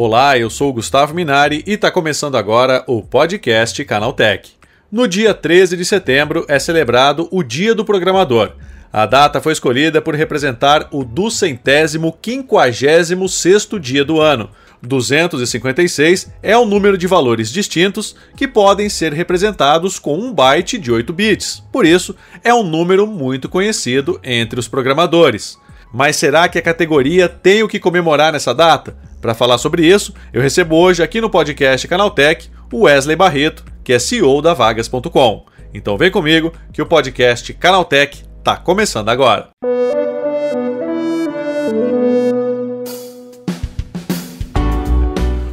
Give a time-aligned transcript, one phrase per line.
[0.00, 4.52] Olá, eu sou o Gustavo Minari e está começando agora o podcast Canaltech.
[4.92, 8.52] No dia 13 de setembro é celebrado o Dia do Programador.
[8.92, 14.50] A data foi escolhida por representar o duzentésimo quinquagésimo sexto dia do ano.
[14.82, 20.92] 256 é o número de valores distintos que podem ser representados com um byte de
[20.92, 21.64] 8 bits.
[21.72, 25.58] Por isso, é um número muito conhecido entre os programadores.
[25.92, 29.07] Mas será que a categoria tem o que comemorar nessa data?
[29.20, 33.92] Para falar sobre isso, eu recebo hoje aqui no podcast Canaltech o Wesley Barreto, que
[33.92, 35.44] é CEO da Vagas.com.
[35.74, 39.48] Então vem comigo que o podcast Canaltech está começando agora.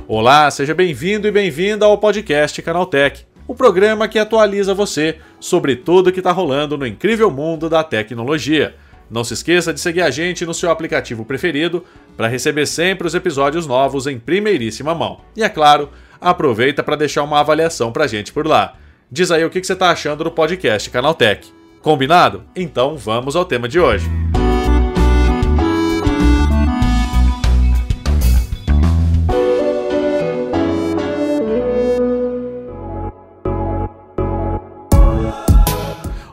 [0.08, 6.12] Olá, seja bem-vindo e bem-vinda ao podcast Canaltech, o programa que atualiza você sobre tudo
[6.12, 8.76] que está rolando no incrível mundo da tecnologia.
[9.10, 11.84] Não se esqueça de seguir a gente no seu aplicativo preferido
[12.18, 15.22] para receber sempre os episódios novos em primeiríssima mão.
[15.36, 15.90] E é claro,
[16.20, 18.76] aproveita para deixar uma avaliação para a gente por lá.
[19.12, 21.54] Diz aí o que você está achando do podcast Canaltech.
[21.82, 22.44] Combinado?
[22.56, 24.25] Então vamos ao tema de hoje.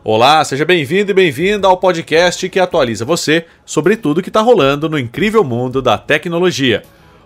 [0.05, 4.89] Olá, seja bem-vindo e bem-vinda ao podcast que atualiza você sobre tudo que está rolando
[4.89, 6.83] no incrível mundo da tecnologia.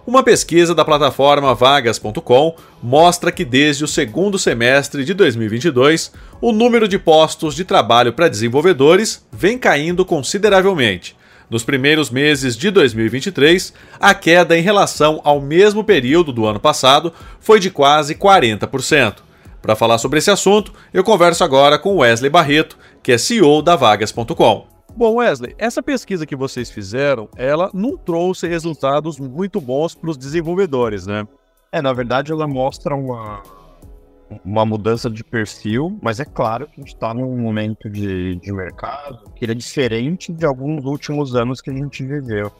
[0.06, 6.86] Uma pesquisa da plataforma vagas.com mostra que desde o segundo semestre de 2022, o número
[6.86, 11.16] de postos de trabalho para desenvolvedores vem caindo consideravelmente.
[11.48, 17.11] Nos primeiros meses de 2023, a queda em relação ao mesmo período do ano passado
[17.40, 19.25] foi de quase 40%.
[19.67, 23.75] Para falar sobre esse assunto, eu converso agora com Wesley Barreto, que é CEO da
[23.75, 24.64] Vagas.com.
[24.95, 30.17] Bom, Wesley, essa pesquisa que vocês fizeram, ela não trouxe resultados muito bons para os
[30.17, 31.27] desenvolvedores, né?
[31.73, 33.42] É, na verdade, ela mostra uma,
[34.45, 38.52] uma mudança de perfil, mas é claro que a gente está num momento de, de
[38.52, 42.52] mercado que ele é diferente de alguns últimos anos que a gente viveu.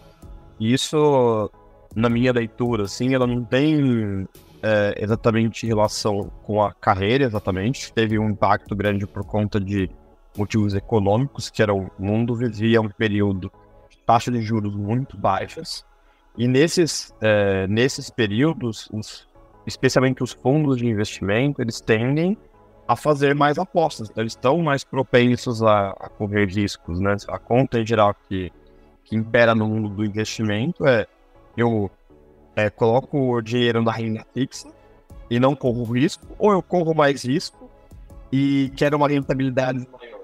[0.59, 1.49] E isso,
[1.95, 4.27] na minha leitura, assim, ela não tem
[4.67, 7.93] é, exatamente em relação com a carreira, exatamente.
[7.93, 9.89] Teve um impacto grande por conta de
[10.37, 13.53] motivos econômicos, que era o mundo vivia um período
[13.89, 15.87] de taxa de juros muito baixas.
[16.37, 19.29] E nesses, é, nesses períodos, os,
[19.65, 22.37] especialmente os fundos de investimento, eles tendem
[22.89, 24.11] a fazer mais apostas.
[24.17, 26.99] Eles estão mais propensos a, a correr riscos.
[26.99, 27.15] Né?
[27.29, 28.53] A conta em geral que,
[29.05, 31.07] que impera no mundo do investimento é
[31.57, 31.89] eu
[32.57, 34.69] é, coloco o dinheiro na renda fixa
[35.31, 37.71] e não corro risco, ou eu corro mais risco
[38.33, 40.21] e quero uma rentabilidade maior.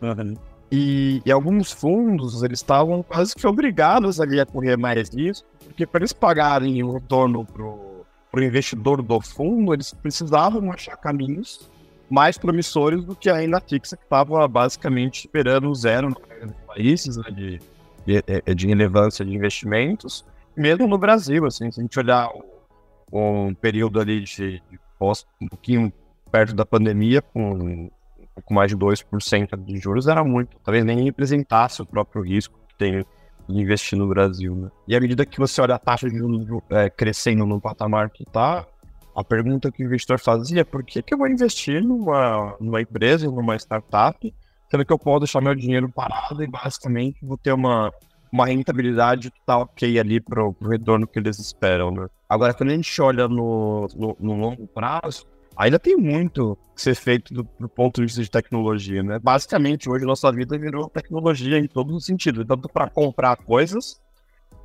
[0.00, 0.34] Uhum.
[0.70, 5.86] E, e, alguns fundos, eles estavam quase que obrigados ali a correr mais risco, porque
[5.86, 11.68] para eles pagarem o retorno para o investidor do fundo, eles precisavam achar caminhos
[12.08, 16.16] mais promissores do que a renda fixa, que estava basicamente esperando zero no
[16.66, 17.60] países né, de,
[18.06, 20.24] de, de relevância de investimentos
[20.56, 22.28] mesmo no Brasil, assim, se a gente olhar
[23.12, 24.62] um período ali de,
[24.98, 25.92] pós, um pouquinho
[26.30, 27.90] perto da pandemia, com um
[28.34, 30.56] pouco mais de 2% de juros, era muito.
[30.64, 33.04] Talvez nem representasse o próprio risco que tem
[33.48, 34.54] de investir no Brasil.
[34.54, 34.70] Né?
[34.88, 38.22] E à medida que você olha a taxa de juros é, crescendo no patamar que
[38.22, 38.66] está,
[39.14, 42.80] a pergunta que o investidor fazia é por que, que eu vou investir numa, numa
[42.80, 44.34] empresa, numa startup,
[44.70, 47.92] sendo que eu posso deixar meu dinheiro parado e basicamente vou ter uma
[48.32, 52.06] uma rentabilidade tá ok ali pro, pro retorno que eles esperam, né?
[52.28, 56.94] Agora, quando a gente olha no, no, no longo prazo, ainda tem muito que ser
[56.94, 59.18] feito do, do, ponto de vista de tecnologia, né?
[59.18, 64.00] Basicamente, hoje nossa vida virou tecnologia em todos os sentidos, tanto para comprar coisas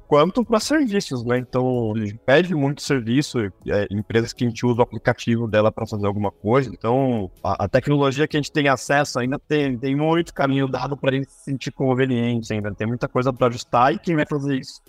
[0.08, 1.38] quanto para serviços, né?
[1.38, 1.94] Então,
[2.26, 6.32] pede muito serviço, é, empresas que a gente usa o aplicativo dela para fazer alguma
[6.32, 6.70] coisa.
[6.74, 10.96] Então, a, a, tecnologia que a gente tem acesso ainda tem, tem muito caminho dado
[10.96, 12.74] para a gente se sentir conveniente ainda.
[12.74, 14.82] Tem muita coisa para ajustar e quem vai fazer isso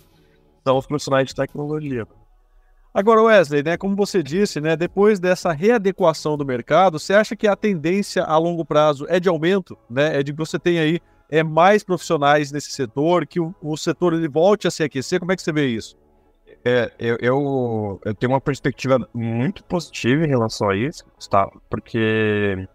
[0.63, 2.07] são os profissionais de tecnologia.
[2.93, 7.47] Agora, Wesley, né, como você disse, né, depois dessa readequação do mercado, você acha que
[7.47, 10.19] a tendência a longo prazo é de aumento, né?
[10.19, 10.99] É de que você tem aí
[11.29, 15.19] é, mais profissionais nesse setor, que o, o setor ele volte a se aquecer?
[15.19, 15.97] Como é que você vê isso?
[16.65, 21.49] É, eu, eu, eu, tenho uma perspectiva muito positiva em relação a isso, tá?
[21.69, 22.67] porque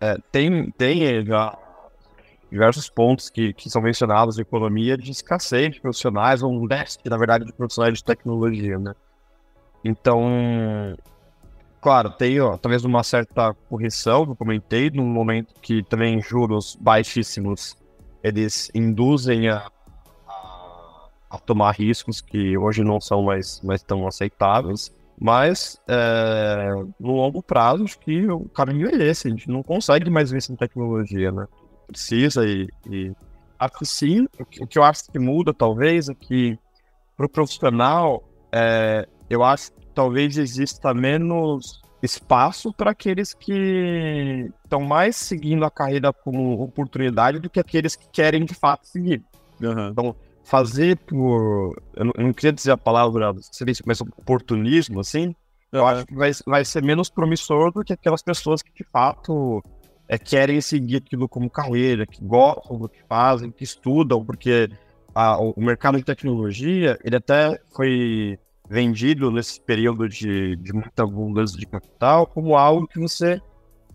[0.00, 1.56] é, tem, tem já
[2.50, 7.08] diversos pontos que, que são mencionados na economia de escassez de profissionais, ou um déficit,
[7.08, 8.94] na verdade, de profissionais de tecnologia, né?
[9.84, 10.96] Então,
[11.80, 16.76] claro, tem ó, talvez uma certa correção, que eu comentei, num momento que também juros
[16.80, 17.76] baixíssimos
[18.22, 19.70] eles induzem a,
[21.30, 24.94] a, tomar riscos que hoje não são mais, mais tão aceitáveis.
[25.18, 29.28] Mas é, no longo prazo, acho que o caminho é esse.
[29.28, 31.46] A gente não consegue mais ver em tecnologia, né?
[31.86, 33.12] Precisa e, e
[33.58, 34.26] acho que sim.
[34.60, 36.58] O que eu acho que muda, talvez, é que
[37.16, 44.80] para o profissional, é, eu acho que talvez exista menos espaço para aqueles que estão
[44.80, 49.24] mais seguindo a carreira como oportunidade do que aqueles que querem de fato seguir.
[49.60, 49.88] Uhum.
[49.88, 51.76] Então, fazer por.
[51.94, 55.34] Eu não, eu não, queria dizer a palavra, seria isso, mas oportunismo, assim,
[55.72, 59.62] eu acho que vai, vai ser menos promissor do que aquelas pessoas que de fato
[60.08, 64.68] é, querem seguir aquilo como carreira, que gostam do que fazem, que estudam, porque
[65.14, 71.58] a, o mercado de tecnologia, ele até foi vendido nesse período de, de muita abundância
[71.58, 73.40] de capital como algo que você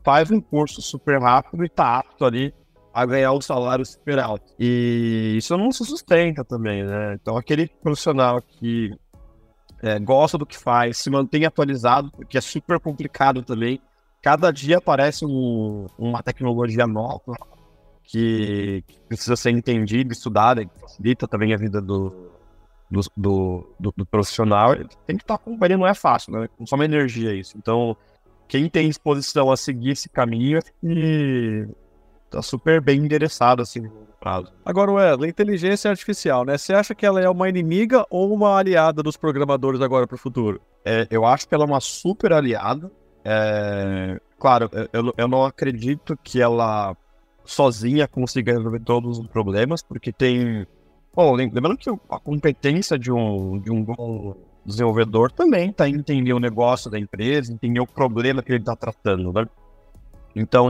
[0.03, 2.53] faz um curso super rápido e está apto ali
[2.94, 4.53] a ganhar um salário super alto.
[4.59, 7.13] E isso não se sustenta também, né?
[7.21, 8.91] Então, aquele profissional que
[9.81, 13.81] é, gosta do que faz, se mantém atualizado, porque é super complicado também.
[14.21, 17.35] Cada dia aparece um, uma tecnologia nova
[18.03, 22.31] que, que, precisa ser entendida, estudada, que facilita também a vida do,
[22.91, 23.01] do,
[23.79, 24.75] do, do, profissional.
[25.07, 26.49] Tem que estar acompanhando, não é fácil, né?
[26.57, 27.57] Consome energia isso.
[27.57, 27.95] Então,
[28.47, 31.67] quem tem disposição a seguir esse caminho é que
[32.29, 34.51] tá super bem endereçado, assim, no prazo.
[34.65, 36.57] Agora, Wesley, inteligência artificial, né?
[36.57, 40.19] Você acha que ela é uma inimiga ou uma aliada dos programadores agora para o
[40.19, 40.61] futuro?
[40.83, 42.91] É, eu acho que ela é uma super aliada.
[43.23, 46.95] É, claro, eu, eu não acredito que ela
[47.45, 50.65] sozinha consiga resolver todos os problemas, porque tem.
[51.13, 54.35] Bom, lembrando que a competência de um, de um bom
[54.65, 58.75] desenvolvedor também está em entender o negócio da empresa, entender o problema que ele está
[58.75, 59.45] tratando, né?
[60.35, 60.69] Então,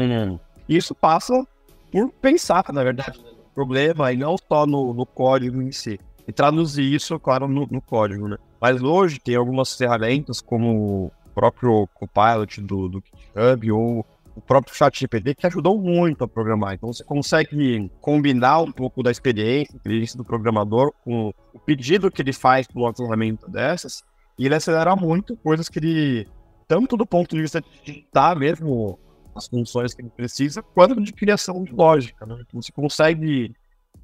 [0.68, 1.46] isso passa
[1.92, 6.00] por pensar, na verdade, no problema e não só no, no código em si.
[6.28, 8.38] E traduzir isso, claro, no, no, código, né?
[8.60, 14.06] Mas hoje tem algumas ferramentas como o próprio Copilot do, do GitHub ou
[14.36, 16.74] o próprio ChatGPT que ajudam muito a programar.
[16.74, 22.22] Então você consegue combinar um pouco da experiência, experiência do programador com o pedido que
[22.22, 24.04] ele faz para uma ferramenta dessas
[24.38, 26.28] e ele acelera muito coisas que ele,
[26.68, 29.00] tanto do ponto de vista de digitar mesmo
[29.36, 32.26] as funções que ele precisa, quanto de criação de lógica.
[32.26, 32.38] Né?
[32.42, 33.54] Então, você consegue.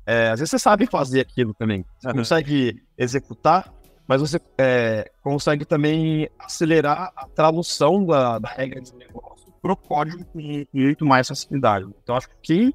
[0.05, 1.83] É, às vezes você sabe fazer aquilo também.
[1.99, 2.13] Você uhum.
[2.15, 3.73] consegue executar,
[4.07, 9.77] mas você é, consegue também acelerar a tradução da, da regra de negócio para o
[9.77, 11.87] código com muito mais facilidade.
[12.03, 12.73] Então, acho que quem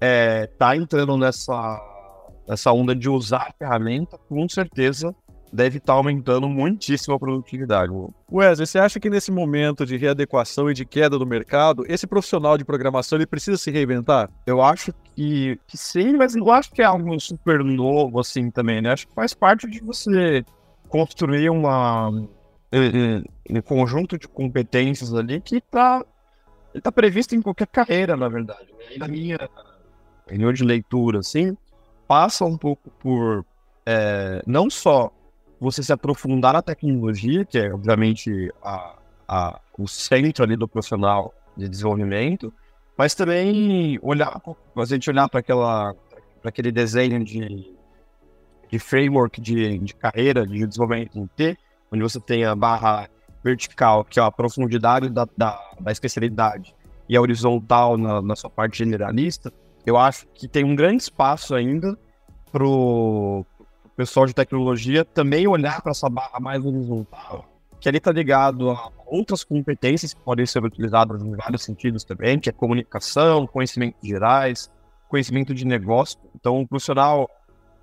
[0.00, 1.80] está é, entrando nessa,
[2.48, 5.14] nessa onda de usar a ferramenta, com certeza
[5.52, 7.92] deve estar tá aumentando muitíssimo a produtividade.
[8.30, 12.56] Wesley, você acha que nesse momento de readequação e de queda do mercado, esse profissional
[12.56, 14.30] de programação ele precisa se reinventar?
[14.46, 18.80] Eu acho que, que sim, mas não acho que é algo super novo assim também,
[18.80, 18.92] né?
[18.92, 20.44] Acho que faz parte de você
[20.88, 22.10] construir uma,
[22.72, 26.04] um conjunto de competências ali que está
[26.82, 28.68] tá previsto em qualquer carreira, na verdade.
[28.90, 29.38] E na minha
[30.28, 31.56] reunião de leitura, assim,
[32.06, 33.44] passa um pouco por
[33.84, 35.12] é, não só
[35.60, 41.34] você se aprofundar na tecnologia, que é obviamente a, a, o centro ali do profissional
[41.56, 42.52] de desenvolvimento,
[42.96, 44.40] mas também olhar,
[44.76, 45.94] a gente olhar para aquela
[46.40, 47.76] para aquele desenho de,
[48.70, 51.58] de framework de, de carreira, de desenvolvimento em T,
[51.92, 53.08] onde você tem a barra
[53.42, 56.74] vertical, que é a profundidade da, da, da especialidade,
[57.08, 59.52] e a horizontal na, na, sua parte generalista,
[59.84, 61.98] eu acho que tem um grande espaço ainda
[62.52, 62.64] para
[64.00, 67.44] pessoal de tecnologia também olhar para essa barra mais horizontal,
[67.78, 72.38] que ali está ligado a outras competências que podem ser utilizadas em vários sentidos também,
[72.38, 74.70] que é comunicação, conhecimentos gerais,
[75.06, 76.18] conhecimento de negócio.
[76.34, 77.28] Então, um profissional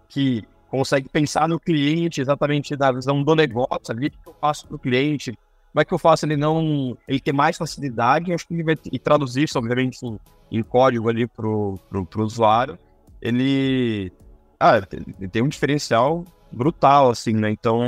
[0.09, 4.67] que consegue pensar no cliente exatamente da visão do negócio ali, o que eu faço
[4.67, 5.31] para o cliente,
[5.71, 8.75] como é que eu faço ele não ele ter mais facilidade, acho que ele vai
[8.91, 10.19] e traduzir isso, obviamente, em,
[10.51, 11.79] em código ali para o
[12.17, 12.77] usuário,
[13.21, 14.12] ele
[14.59, 14.81] ah,
[15.31, 17.51] tem um diferencial brutal, assim, né?
[17.51, 17.81] Então,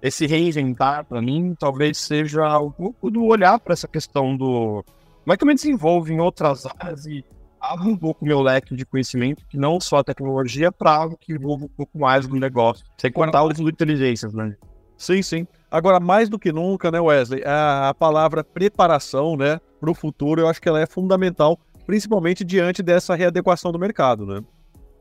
[0.00, 4.84] esse reinventar, para mim, talvez seja um pouco do olhar para essa questão do.
[5.22, 7.24] Como é que eu me desenvolvo em outras áreas e
[7.68, 11.32] abro um pouco meu leque de conhecimento, que não só a tecnologia, para algo que
[11.32, 12.84] envolva um pouco mais do negócio.
[12.96, 14.56] Sem contar os inteligências, né?
[14.96, 15.46] Sim, sim.
[15.70, 20.40] Agora, mais do que nunca, né, Wesley, a, a palavra preparação, né, para o futuro,
[20.40, 24.40] eu acho que ela é fundamental, principalmente diante dessa readequação do mercado, né?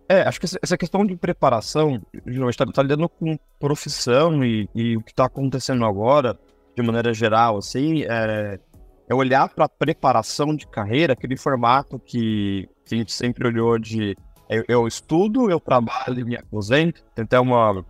[0.09, 4.69] É, acho que essa questão de preparação, a gente está tá lidando com profissão e,
[4.73, 6.37] e o que está acontecendo agora,
[6.75, 8.59] de maneira geral, assim, é,
[9.07, 14.15] é olhar para a preparação de carreira, aquele formato que, a gente sempre olhou de
[14.49, 17.03] Eu, eu estudo, eu trabalho e me aposento.
[17.15, 17.85] Tem até uma, um,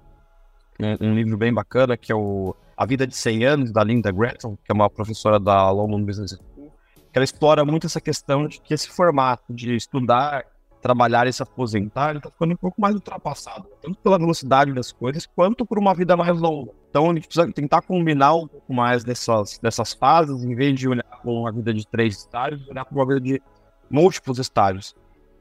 [1.02, 4.56] um, livro bem bacana que é o A Vida de 100 Anos, da Linda Gretton,
[4.58, 8.62] que é uma professora da London Business School, que ela explora muito essa questão de
[8.62, 10.46] que esse formato de estudar,
[10.82, 14.92] trabalhar e se aposentar, ele está ficando um pouco mais ultrapassado, tanto pela velocidade das
[14.92, 16.72] coisas, quanto por uma vida mais longa.
[16.98, 20.90] Então, a gente precisa tentar combinar um pouco mais dessas, dessas fases, em vez de
[20.90, 23.42] olhar para uma vida de três estágios, olhar para uma vida de
[23.88, 24.96] múltiplos estágios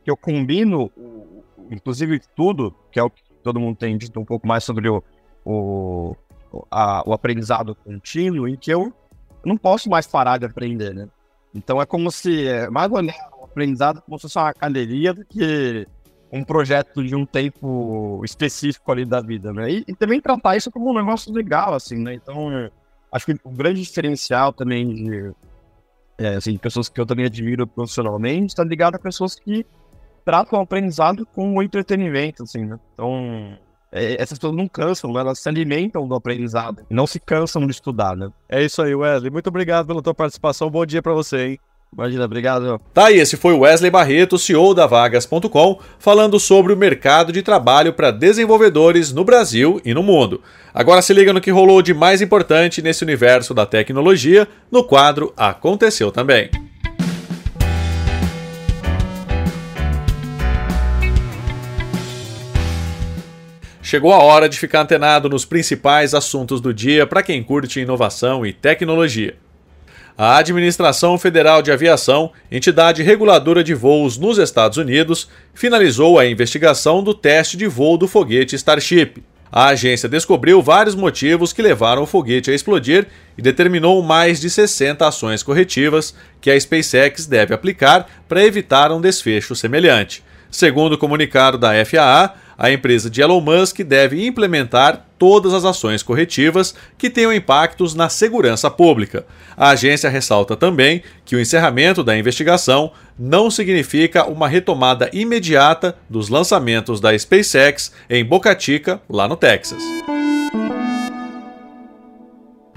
[0.04, 0.92] que eu combino,
[1.70, 5.02] inclusive tudo, que é o que todo mundo tem dito um pouco mais sobre o,
[5.46, 6.14] o,
[6.70, 8.92] a, o aprendizado contínuo, em que eu
[9.42, 11.08] não posso mais parar de aprender, né?
[11.54, 15.24] Então é como se, é, mais olhar o aprendizado como se fosse uma academia do
[15.24, 15.88] que
[16.32, 19.70] um projeto de um tempo específico ali da vida, né?
[19.70, 22.14] E, e também tratar isso como um negócio legal, assim, né?
[22.14, 22.50] Então,
[23.10, 25.32] acho que o grande diferencial também de,
[26.18, 29.64] é, assim, pessoas que eu também admiro profissionalmente está ligado a pessoas que
[30.24, 32.78] tratam o aprendizado com o entretenimento, assim, né?
[32.94, 33.56] Então,
[33.92, 35.20] é, essas pessoas não cansam, né?
[35.20, 38.30] elas se alimentam do aprendizado, não se cansam de estudar, né?
[38.48, 39.30] É isso aí, Wesley.
[39.30, 40.68] Muito obrigado pela tua participação.
[40.68, 41.60] Bom dia para você, hein?
[41.96, 42.78] Imagina, obrigado.
[42.92, 47.94] Tá aí, esse foi Wesley Barreto, CEO da Vagas.com, falando sobre o mercado de trabalho
[47.94, 50.42] para desenvolvedores no Brasil e no mundo.
[50.74, 55.32] Agora se liga no que rolou de mais importante nesse universo da tecnologia no quadro
[55.34, 56.50] Aconteceu Também.
[63.80, 68.44] Chegou a hora de ficar antenado nos principais assuntos do dia para quem curte inovação
[68.44, 69.45] e tecnologia.
[70.18, 77.02] A Administração Federal de Aviação, entidade reguladora de voos nos Estados Unidos, finalizou a investigação
[77.02, 79.22] do teste de voo do foguete Starship.
[79.52, 83.06] A agência descobriu vários motivos que levaram o foguete a explodir
[83.36, 89.02] e determinou mais de 60 ações corretivas que a SpaceX deve aplicar para evitar um
[89.02, 90.24] desfecho semelhante.
[90.50, 96.02] Segundo o comunicado da FAA, a empresa de Elon Musk deve implementar todas as ações
[96.02, 99.26] corretivas que tenham impactos na segurança pública.
[99.56, 106.28] A agência ressalta também que o encerramento da investigação não significa uma retomada imediata dos
[106.28, 109.82] lançamentos da SpaceX em Boca Chica, lá no Texas.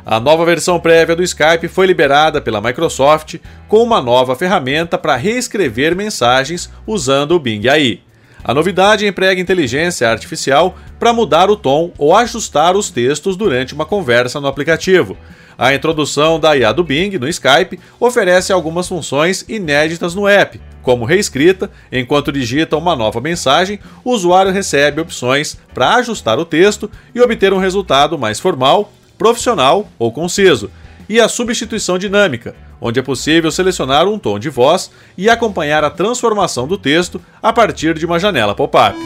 [0.06, 3.36] A nova versão prévia do Skype foi liberada pela Microsoft
[3.68, 8.02] com uma nova ferramenta para reescrever mensagens usando o Bing AI.
[8.44, 13.86] A novidade emprega inteligência artificial para mudar o tom ou ajustar os textos durante uma
[13.86, 15.18] conversa no aplicativo.
[15.58, 21.04] A introdução da IA do Bing no Skype oferece algumas funções inéditas no app, como
[21.04, 27.20] reescrita, enquanto digita uma nova mensagem, o usuário recebe opções para ajustar o texto e
[27.20, 30.72] obter um resultado mais formal, profissional ou conciso,
[31.10, 35.90] e a substituição dinâmica, onde é possível selecionar um tom de voz e acompanhar a
[35.90, 38.98] transformação do texto a partir de uma janela pop-up.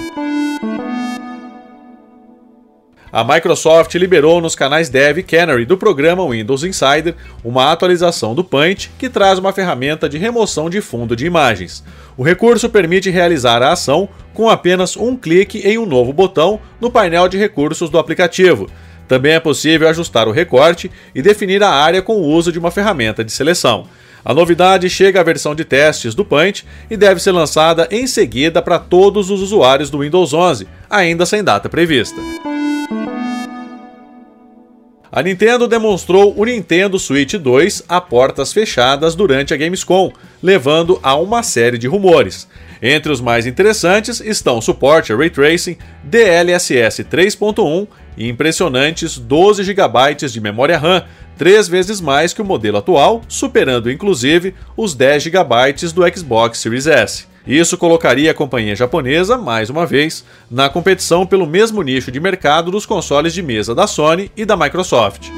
[3.15, 7.13] A Microsoft liberou nos canais Dev Canary do programa Windows Insider
[7.43, 11.83] uma atualização do Paint que traz uma ferramenta de remoção de fundo de imagens.
[12.17, 16.89] O recurso permite realizar a ação com apenas um clique em um novo botão no
[16.89, 18.67] painel de recursos do aplicativo,
[19.13, 22.71] também é possível ajustar o recorte e definir a área com o uso de uma
[22.71, 23.85] ferramenta de seleção.
[24.25, 28.59] A novidade chega à versão de testes do Paint e deve ser lançada em seguida
[28.59, 32.19] para todos os usuários do Windows 11, ainda sem data prevista.
[35.11, 41.15] A Nintendo demonstrou o Nintendo Switch 2 a portas fechadas durante a Gamescom, levando a
[41.15, 42.47] uma série de rumores.
[42.85, 47.87] Entre os mais interessantes estão suporte a Ray Tracing, DLSS 3.1
[48.17, 51.01] e impressionantes 12 GB de memória RAM,
[51.37, 56.85] três vezes mais que o modelo atual, superando inclusive os 10 GB do Xbox Series
[56.85, 57.25] S.
[57.47, 62.69] Isso colocaria a companhia japonesa, mais uma vez, na competição pelo mesmo nicho de mercado
[62.69, 65.29] dos consoles de mesa da Sony e da Microsoft.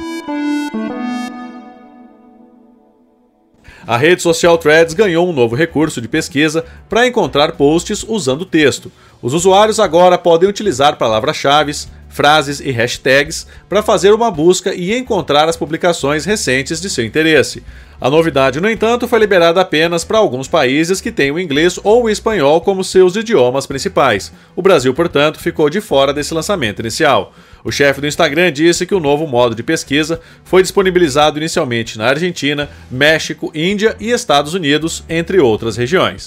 [3.86, 8.90] A rede social Threads ganhou um novo recurso de pesquisa para encontrar posts usando texto.
[9.22, 11.72] Os usuários agora podem utilizar palavras-chave,
[12.16, 17.62] frases e hashtags para fazer uma busca e encontrar as publicações recentes de seu interesse.
[18.00, 22.04] A novidade, no entanto, foi liberada apenas para alguns países que têm o inglês ou
[22.04, 24.32] o espanhol como seus idiomas principais.
[24.54, 27.34] O Brasil, portanto, ficou de fora desse lançamento inicial.
[27.62, 32.06] O chefe do Instagram disse que o novo modo de pesquisa foi disponibilizado inicialmente na
[32.06, 36.26] Argentina, México, Índia e Estados Unidos, entre outras regiões.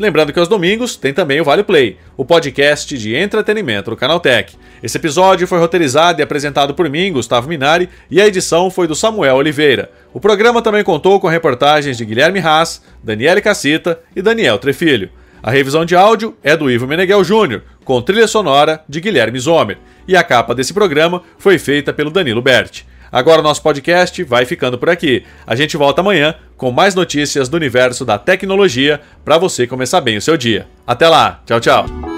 [0.00, 4.56] Lembrando que aos domingos tem também o Vale Play, o podcast de entretenimento do Canaltech.
[4.82, 8.94] Esse episódio foi roteirizado e apresentado por mim, Gustavo Minari, e a edição foi do
[8.94, 9.90] Samuel Oliveira.
[10.14, 15.10] O programa também contou com reportagens de Guilherme Haas, Daniele Cassita e Daniel Trefilho.
[15.42, 19.76] A revisão de áudio é do Ivo Meneghel Júnior, com trilha sonora de Guilherme Zomer,
[20.08, 22.86] e a capa desse programa foi feita pelo Danilo Berti.
[23.12, 25.24] Agora nosso podcast vai ficando por aqui.
[25.46, 30.16] A gente volta amanhã com mais notícias do universo da tecnologia para você começar bem
[30.16, 30.68] o seu dia.
[30.86, 32.09] Até lá, tchau, tchau.